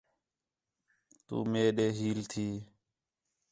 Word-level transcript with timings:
تُو 1.25 1.35
مئے 1.51 1.65
ݙے 1.75 1.87
ہیل 1.97 2.19
تھی 2.31 2.47